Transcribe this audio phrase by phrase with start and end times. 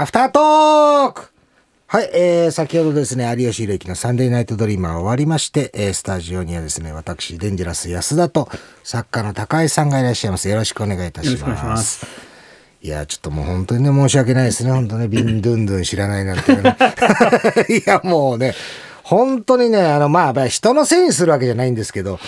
[0.00, 1.32] アフタートーク
[1.88, 8.48] はい、えー、先ほどですね、有吉弘行のサンデーナイトドリーマー終わりまして、えー、スタジオにはですね、私、デンジャラス安田と、
[8.84, 10.48] 作家の高井さんがいらっしゃいます。
[10.48, 11.40] よろしくお願いいたします。
[11.40, 12.06] よろしくお願いします
[12.80, 14.70] いや、ちょっともう本当にね、申し訳ないですね。
[14.70, 16.76] 本当ね、ビンドゥンドゥン知らないなんて、ね。
[17.68, 18.54] いや、もうね、
[19.02, 22.20] 本当にね、あの、まあ、まあ人のせいにするわけじゃないんですけど、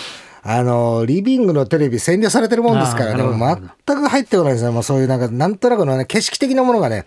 [0.43, 4.71] あの、リビングのテレビ占領されてるもんですからね、あーなるほどもう全く入ってこないですね。
[4.71, 7.05] もうそういうなんか、なんとなくのね、景色的なものがね、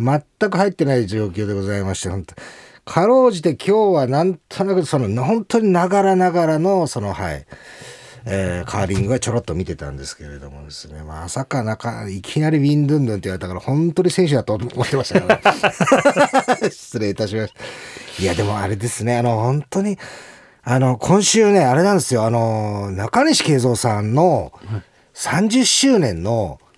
[0.00, 2.34] 全く入ってない状況でございまして、本当
[2.84, 7.46] かろうじて今日はなんとなくその、本当にながらながらの、その、はい、
[8.24, 15.40] えーカーリングはちょろっと見てたんですけれどもですね、まさかなか、いきなりウィンドゥンドゥンって言われたから、本当に選手だと思ってましたか
[16.60, 17.54] ら、 失礼いたしまし
[18.16, 18.22] た。
[18.22, 19.98] いや、でもあれですね、あの、本当に、
[20.62, 24.52] あの、今週ね、あれなんですよ、あの、中西慶三さんの
[25.14, 26.69] 30周年の、さえ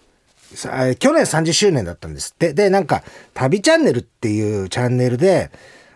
[0.55, 2.52] 去年30周年だったんですって。
[2.52, 3.02] で、なんか、
[3.34, 5.51] 旅チャンネルっていうチャンネルで、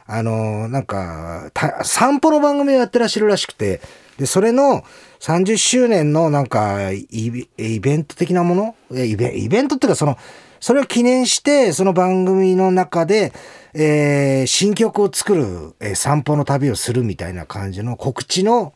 [0.07, 1.51] あの、なんか、
[1.83, 3.81] 散歩の番組をやってらっしゃるらしくて、
[4.19, 4.83] で、それの
[5.21, 8.77] 30周年のなんかイベ、イベント的なもの？
[9.05, 10.17] イベイベントっていうか、その、
[10.61, 13.33] それを記念して、その番組の中で、
[13.75, 18.73] えー新曲を作る、えー散歩の旅をするみたいな感じの告知の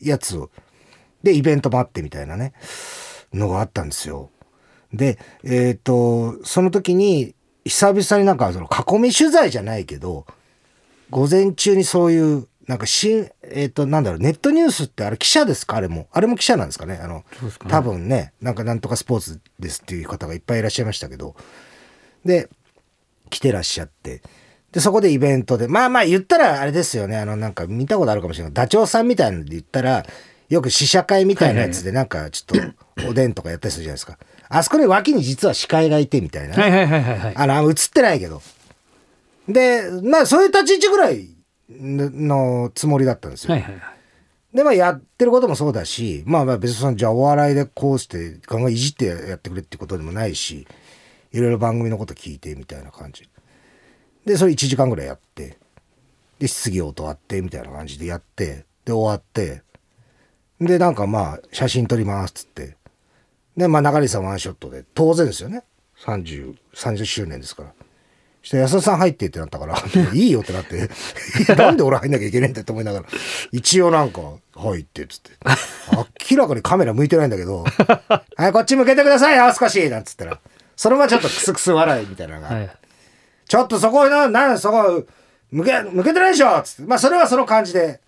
[0.00, 0.42] やつ、
[1.22, 2.52] で、イベントもあってみたいなね、
[3.32, 4.30] のがあったんですよ。
[4.96, 10.26] で、えっ、と、その時に、久々になんかその囲み取材じゃないけど、
[11.10, 15.76] 午前中にそういう、なんか新、えっ、と、なんだろう、ネットニュースってあれ記者ですか？
[15.76, 16.08] あれも。
[16.12, 16.98] あれも記者なんですかね？
[17.02, 17.24] あの、ね
[17.68, 21.34] 多分ね、なんかなんとかスポーツですっていう方がいっぱいいらっしゃいましたけど、
[22.24, 22.48] で、
[23.30, 24.22] 来てらっしゃって、
[24.72, 28.52] で、そこでイベントで、まあまあ言ったらあれですよね、あのなんか見たことあるかもしれない。
[28.54, 30.04] ダチョウさんみたいなので言ったら、
[30.48, 34.18] よく試写会みたいなやつでなんかちょっとおでんとかやったりするじゃないですか。
[34.48, 36.62] あそこに脇に実は司会がいてみたいなね。
[36.62, 37.36] はいはいはいはいはい。
[37.36, 38.42] あの、映ってないけど。
[39.48, 41.28] で、まあ、そういう立ち位置ぐらい
[41.68, 43.52] のつもりだったんですよ。
[43.52, 44.56] はいはいはい。
[44.56, 50.66] で、まあ、やってることもそうだし、まあまあ別にその、じゃあお笑いでこうして、ガンガンいじってやってくれってことでもないし、
[51.32, 53.28] いろいろ番組のこと聞いてみたいな感じ。
[54.24, 55.58] で、それ1時間ぐらいやって、
[56.38, 59.62] で、質疑応答あって、みたいな感じでやって、で、終わって、
[60.60, 62.76] で、なんかまあ、写真撮りますっつって、
[63.56, 65.64] で、まあ、中西さんワンショットで、当然ですよね。
[66.04, 67.72] 30、30周年ですから。
[68.42, 69.76] そして安田さん入ってってなったから、
[70.12, 70.90] いいよってなって、
[71.56, 73.06] なんで俺入んなきゃいけないんだって思いながら、
[73.52, 74.20] 一応なんか、
[74.54, 75.30] 入ってっつって。
[76.30, 77.64] 明らかにカメラ向いてないんだけど、
[78.36, 80.40] はい、こっち向けてくださいよ、少しなんつったら、
[80.76, 82.70] そのままちょっとクスクス笑いみたいなのが、はい。
[83.48, 85.06] ちょっとそこな、なんそこ、
[85.50, 86.82] 向け、向けてないでしょつって。
[86.82, 88.00] まあ、それはその感じで、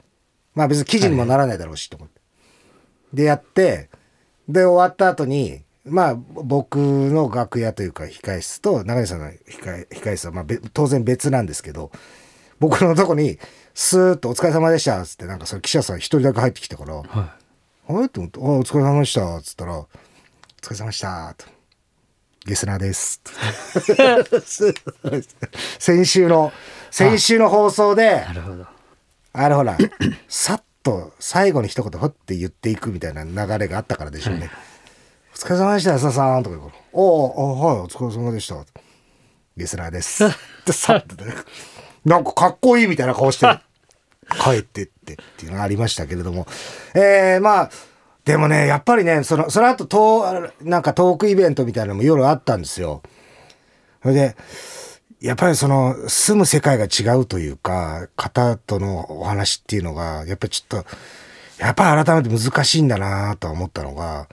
[0.54, 2.20] まあ別に記事にもならないだろうし、と思って。
[3.14, 3.88] で、やって、
[4.48, 11.90] で、終わった後に、まあ、僕の楽屋というか、控室と、中西さんの控控室は、まあ、べ当然別なんですけど、
[12.58, 13.38] 僕のとこに、
[13.74, 17.04] スーッとお疲れ様でしたつって、なんかその記者さん一人だけ入ってきたから、は
[17.88, 18.08] あれ？
[18.08, 19.40] と思って、あお疲れ様でした。
[19.42, 19.88] つったら、お
[20.62, 21.34] 疲れ様でした。
[21.36, 21.44] と。
[22.46, 23.20] ゲスナーです。
[25.78, 26.52] 先週の、
[26.90, 28.66] 先週の放送でい。、なるほど。
[29.32, 29.76] あれほら、
[30.28, 34.50] さ っと最後に一言、ほって言っていくみたいな流れがあったからでしょうね。
[35.34, 36.44] お疲れ様でした、安田さん。
[36.44, 38.64] とか言うおお、あはい、お疲れ様でした。
[39.56, 40.24] ゲスナーです。
[40.64, 41.34] で、さっとね、
[42.04, 43.46] なんかかっこいいみたいな顔して、
[44.40, 46.46] 帰ってってっていうのがありましたけれども。
[46.94, 47.70] えー、まあ、
[48.24, 53.02] でもね、やっぱりね、その、その後、と、なんかトークイベントみたいなのも夜あったんですよ。
[54.02, 54.36] それで、
[55.20, 60.88] やっぱりその、住む世界が違うというか、方とのお話っていうのが、やっぱりちょっと、
[61.58, 64.28] やっぱり改めて難しいんだなとは思ったのが、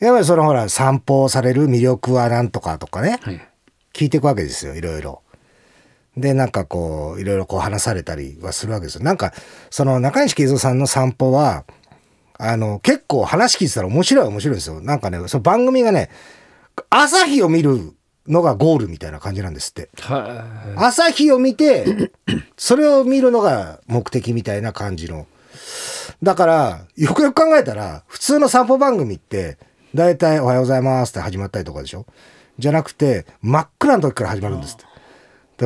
[0.00, 3.40] やっぱりそのほら、散歩される魅力はなんとかとかね、はい。
[3.92, 5.22] 聞いていくわけですよ、いろいろ。
[6.16, 9.04] で、なんかこう、いろいろこう話されたりはするわけですよ。
[9.04, 9.32] なんか、
[9.70, 11.64] その中西慶三さんの散歩は、
[12.38, 14.80] あの、結構話聞いてたら面白い面白いですよ。
[14.80, 16.10] なんかね、その番組がね、
[16.90, 17.92] 朝日を見る
[18.28, 19.88] のがゴールみたいな感じなんですって。
[20.00, 20.44] は
[20.76, 22.10] 朝日を見て、
[22.56, 25.26] それを見るのが目的みたいな感じの。
[26.22, 29.58] だから、よくよく考えたら、普通の散歩番組って、
[29.94, 32.06] だいたいおはようございますって始まったりとかでしょ？
[32.58, 34.84] じゃなくて、真っ暗な時から始まるんですって。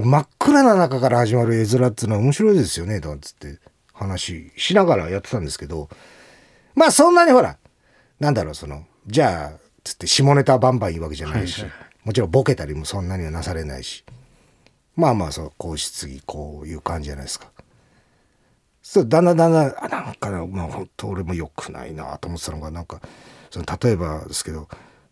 [0.00, 3.58] で真っ暗な中から始まる絵面っていうのは面白いですよね、とかつって
[3.92, 5.88] 話しながらやってたんですけど、
[6.74, 7.58] まあそんなにほら、
[8.20, 14.04] なんだろう、その、じゃあ、つって下ネタバンバン言うわけじゃないし、はいはいもちろんボケたりもそんなにはなされないし、
[14.96, 17.50] まあまあそう、こう質疑、こういう感じじゃないですか。
[18.82, 23.00] そう、だんだんだんだん、あ、なんかな、まあ本当俺も良くないなと思ってたのが、なんか、
[23.50, 24.68] その例えばですけど、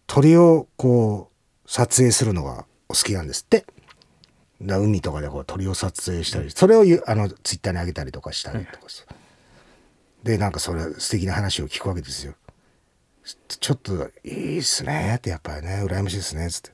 [0.07, 3.65] 鳥をこう、撮影するのがお好きなんですって。
[4.63, 9.05] だ海とかでこう鳥を撮影したり、それをゆあのツイッターに上げたりとかしたりとかさ、
[10.23, 12.35] でなんかそれ素敵な話を聞くわけですよ。
[13.49, 16.73] ちょっといいっすねってやっぱりね羨ましいですねっつって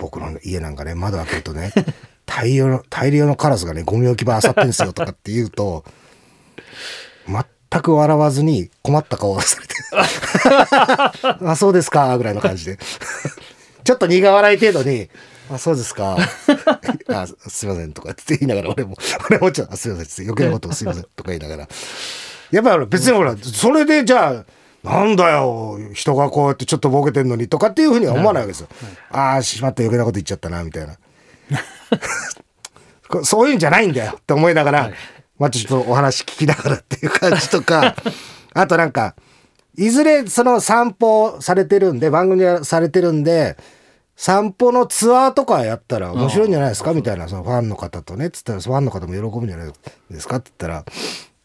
[0.00, 1.72] 僕の家なんかね窓開けるとね
[2.26, 5.84] 大量の大量のカラスがねゴミ置き場漁ってんですよとかって言うと
[7.26, 9.74] 全く笑わずに困った顔をされて
[11.44, 12.78] あそうですかぐらいの感じで
[13.84, 15.10] ちょっと苦笑い程度に
[15.52, 16.16] あ、そうですか。
[17.08, 18.96] あ、すいませんとかって言いながら、俺も、
[19.28, 21.68] 俺もちょっと、すいませんって余計なことすいませんとか言いながら。
[22.52, 24.44] やっぱり別にほら、それでじゃあ、
[24.82, 28.68] なんだよ、人がこうやってちょっとボケてんのにとかっていうふうには思わないわけですよ。
[29.10, 30.94] ああ、しまった余計なこと言っちゃったな、みたいな。
[33.24, 34.94] そういうんじゃないんだよって思いながら、はい、
[35.38, 37.94] まあちょっとお話聞きながらっていう感じとか、
[38.54, 39.16] あとなんか、
[39.76, 43.56] いずれその散歩されてるんで、番組されてるんで、
[44.16, 46.92] 散歩のツアーとかやったら面白いんじゃないですか？
[46.92, 49.72] みたいな、そのファンの方とね、つったら、ファンの方も喜ぶんじゃない
[50.10, 50.36] ですか？
[50.36, 50.84] って言ったら、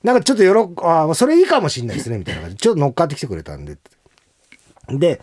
[0.05, 2.57] なんかちょっと喜、ああ、それいいかもしんないですね、みたいな感じ。
[2.57, 3.77] で、 ちょっと乗っかってきてくれたんで。
[4.87, 5.19] で、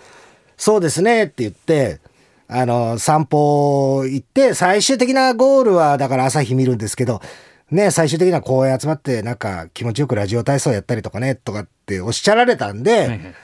[0.57, 2.01] そうですねって言って、
[2.49, 7.23] あの、散歩行って、最終的なゴールは、だから朝日見るんですけど、
[7.71, 13.35] ね、最終的には公園集まって、なんか気持ちよくラジオ体操やったりとかね、とかっておっしゃられたんで、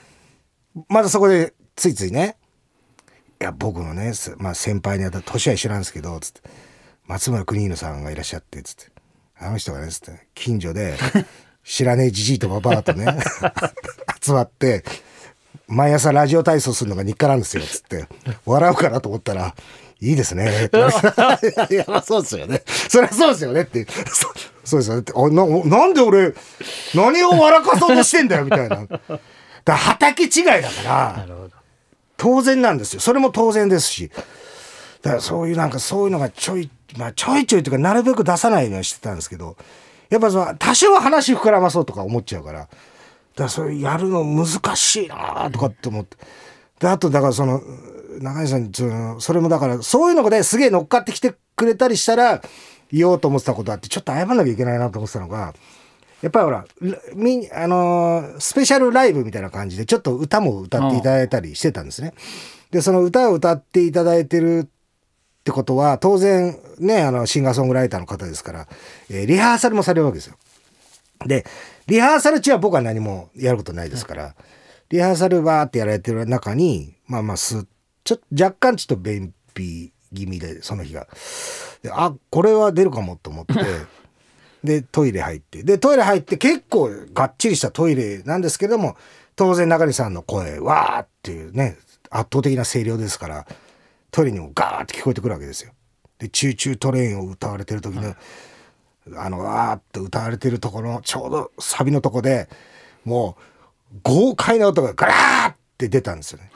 [0.88, 2.36] まずそこでついついね、
[3.40, 6.40] いや、僕のね、まあ先輩にあた年は一緒なんですけど、つって、
[7.06, 8.97] 松村邦洋さんがいらっしゃって、つって、
[9.40, 10.96] あの人がね、つって、近所で、
[11.64, 13.06] 知らねえじじいとばばあとね、
[14.22, 14.84] 集まって、
[15.66, 18.06] 毎朝ラジオ体操するのが日課なんですよ、つって、
[18.46, 19.54] 笑うかなと思ったら、
[20.00, 20.66] いいですね。
[20.66, 20.78] って
[21.74, 22.62] いや、そうですよね。
[22.88, 23.84] そりゃそうですよねって。
[24.06, 24.32] そ
[24.64, 25.12] そうですよねって。
[25.14, 26.34] あな、なんで俺、
[26.94, 28.86] 何を笑かそうとしてんだよ、みたいな。
[29.64, 31.26] だ畑違いだから。
[32.16, 33.00] 当然なんですよ。
[33.00, 34.10] それも当然ですし。
[35.02, 39.56] だからそういうなんかそういうのがちょい、まあちょいちょいというかなるべく出さないようにしてたんですけど、
[40.10, 42.70] やっぱその多少話膨らまそうとか思っちゃうから、だか
[43.36, 44.46] らそれやるの難
[44.76, 46.16] しいなとかって思って。
[46.80, 47.60] で、あとだからその、
[48.20, 52.42] 中井さんにその、それもだからそういうのですげえ乗っかってきてくれたりしたら
[52.90, 55.54] 言おうと思ってたことあって、ちょっと謝んなきゃいけないなと思ってたのが、
[56.22, 56.64] やっぱりほら、
[57.14, 62.12] み、あのー、スペシャルライブみたいな感じで、ちょっと歌も歌っていただいたりしてたんですね。
[62.70, 64.68] で、その歌を歌っていただいてる
[65.48, 68.68] ってことは、当然、ね、あの、シンガーソングライターの方ですから、
[69.08, 70.36] えー、リハーサルもされるわけですよ。
[71.24, 71.46] で、
[71.86, 74.34] リハーサル中は僕は何もやることないですから、
[74.90, 77.66] リハーサルバーってやられてる中に、まあまあす、
[78.04, 81.08] ちょっと若干ちょっと便秘気味で、その日が。
[81.82, 83.54] であ、これは出るかもと思って、
[84.62, 85.62] で、トイレ入って。
[85.62, 88.98] で、トイレ入って結構がっちりしたトイレなんですけども、
[89.34, 91.78] 当然中西さんの声、わーっていうね、
[92.10, 93.46] 圧倒的な声量ですから、
[94.10, 95.72] トイレにもガーって聞こえてくるわけですよ。
[96.18, 98.14] で、 Choo Choo TRAIN を歌われてる時の、
[99.16, 102.48] あの、わーって歌われてるところの、ちょうどサビのとこで、
[103.04, 103.36] も
[103.94, 106.50] う、豪快な音がガラーって出たんですよね。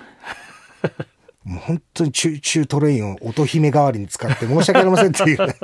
[1.45, 5.57] もう本当に Choo Choo TRAIN を音姫代わりに使って申し訳ありませんっていう、ね、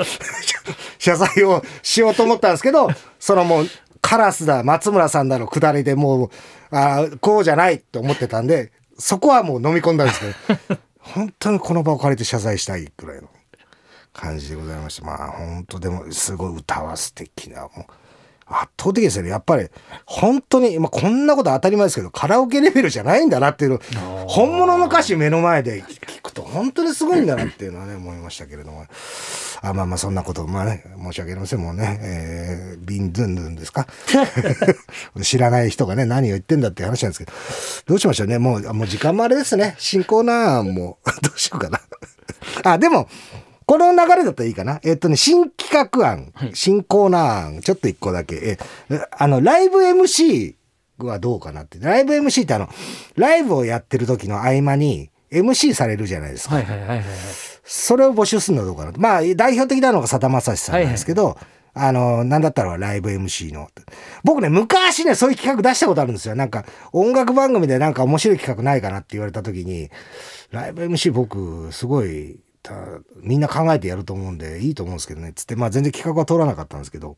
[0.98, 2.88] 謝罪をしようと思ったんですけど、
[3.20, 3.66] そのもう
[4.00, 6.30] カラスだ、松村さんだの下りでもう、
[6.70, 10.80] あこうじゃないと思ってたんで、そこはもう飲み込んだんですけど、
[11.14, 13.28] 本当にこの場を借りて謝罪したいぐらいの
[14.12, 15.06] 感じでございました。
[15.06, 17.92] まあ本当でもすごい歌は素敵な、もう。
[18.50, 19.30] 圧倒的ですよね。
[19.30, 19.68] やっぱり、
[20.06, 23.78] 本当に、まあ、こんなこと当たり前ですけど、カラオケレベルじゃないんだなっていうの、
[24.26, 28.86] 本物の歌詞目の前で聞くと、本当にすごいんだなっていうのはね、思いましたけれども。
[29.62, 31.98] あまあまあ、そんなこと、まあね、申し訳ありませんもんね。
[32.02, 33.86] えー、ビンドゥンドゥンですか？
[35.22, 37.32] 知らない人がね、何を言ってんだっていう話なんですけど、
[37.86, 38.38] どうしましょうね。
[38.38, 39.74] もう、もう時間もあれですね。
[39.78, 41.80] 進行なもう、 どうしようかな。
[42.64, 43.08] あ、でも、
[43.66, 44.80] この流れだったらいいかな。
[44.82, 48.36] えっとね、新企画案、新コーナー案、ちょっと一個だけ。
[48.36, 48.58] え、
[49.18, 50.54] あの、ライブ MC
[50.98, 51.78] はどうかなって。
[51.80, 52.68] ライブ MC ってあの、
[53.16, 56.54] ライブをやってる時の合間に MC されるじゃないですか。
[56.54, 57.04] はいはいはいはい。
[57.70, 58.92] それを募集するのはどうかな。
[58.96, 61.46] まあ、代表的なのがさだまさしさんなんですけど、はいはい
[61.80, 63.68] あの、なんだったらライブ MC の。
[64.24, 66.34] 僕ね、昔ね、そういう企画出したことあるんですよ。
[66.34, 69.88] なんか、音楽番組でなんか面白い企画ないかなって言われた時に、
[70.50, 72.40] ライブ MC 僕、すごい
[73.16, 77.16] みんな考えてやると思うんでいいと思うんですけどねつってまあ全然企画は通らなかったんですけど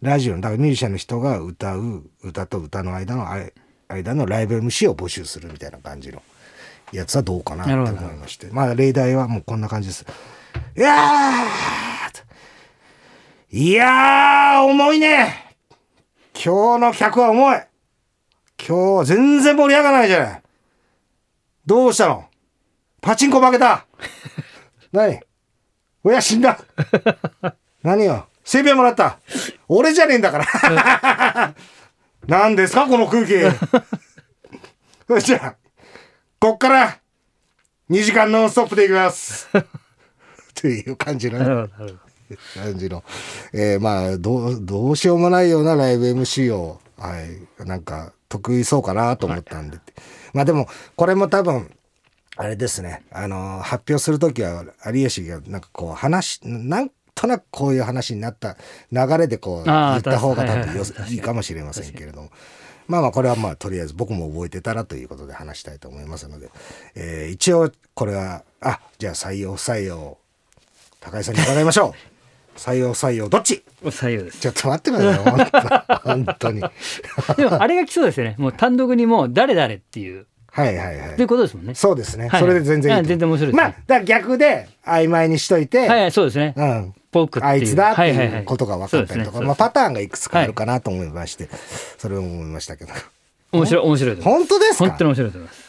[0.00, 3.26] ラジオのだからミュージシャンの人が歌う歌と歌の間の
[3.88, 6.22] 間のライブ MC を募集するみたいな感じの
[6.96, 8.48] やつはどうかなと思いまして。
[8.52, 10.06] まあ例題はもうこんな感じです。
[10.76, 11.46] いや
[13.50, 15.56] いや重いね。
[16.34, 17.62] 今日の客は重い。
[18.66, 20.42] 今日は全然盛り上がらないじゃない。
[21.66, 22.26] どうしたの？
[23.00, 23.86] パチンコ負けた。
[24.92, 25.20] 何？
[26.02, 26.58] 親死んだ。
[27.82, 28.26] 何よ？
[28.44, 29.18] 性病もらった。
[29.68, 31.54] 俺じゃねえんだから。
[32.26, 32.86] 何ですか？
[32.86, 33.34] この空気。
[35.24, 35.56] じゃあ
[36.44, 37.00] こっから
[37.88, 39.48] 2時間ノンストップでいきます。
[40.54, 41.70] という感じのね。
[42.54, 43.02] 感じの、
[43.54, 49.78] えーまあどうどうしようもないようなライブ MC を、はい、なんか得意そうかなと思ったんで、
[50.34, 51.70] まあでもこれも多分
[52.36, 53.04] あれですね。
[53.10, 58.58] あの発表する時は有吉がなんかこう話なんとなくこういう話になった
[58.92, 61.16] 流れでこう言った方が多はいはい分い。
[61.16, 62.30] いかもしれませんけれども。
[62.88, 66.50] まあまあこれはまあとりあえず僕も覚えてたらということで話したいと思いますので、
[66.94, 70.18] えー一応これはあじゃあ採用不採用
[71.00, 71.92] 高井さんに伺いましょう。
[72.58, 73.64] 採用不採用どっち？
[73.82, 74.38] お採用です。
[74.40, 76.62] ちょっと待ってください本当に。
[77.36, 78.36] でもあれが来そうですよね。
[78.38, 80.26] もう単独にもう誰々っていう
[80.56, 81.16] はいはいはい。
[81.16, 81.74] ということですもんね。
[81.74, 83.06] そうですね、はいそれで全然いいと。
[83.06, 83.62] あ全然面白いですね。
[83.62, 86.12] まあだから逆で曖昧にしといて、はいはい。
[86.12, 86.54] そうですね。
[86.56, 86.94] うん。
[87.10, 87.52] 僕っていう。
[87.52, 91.48] あいつだってはいはいはいいうことが分かったりとか、そうですねまあ、パターンがいくつかあるかなと思いまして、
[91.98, 92.92] それを思いましたけど。
[93.52, 93.84] 面白い。
[93.84, 94.16] 面白い。
[94.16, 94.88] と思います本当ですか？
[94.90, 95.64] 本当に面白いと思います。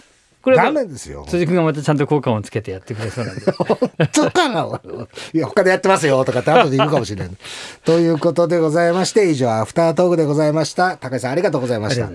[0.46, 1.26] これはダメですよ。
[1.28, 3.52] 辻君がまたちゃんと効果音つけてやってくれそうなんで。
[3.52, 4.82] 本当かな？
[5.34, 7.36] いや他でやってますよとかって後で言うかもしれない。
[7.84, 10.98] ということでございまして以上アフタートークでございました。
[10.98, 12.08] 高井さんありがとうございました